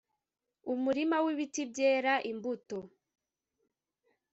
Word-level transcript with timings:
umurima 0.73 1.17
w 1.23 1.27
ibiti 1.33 1.61
byera 1.71 2.13
imbuto 2.31 2.77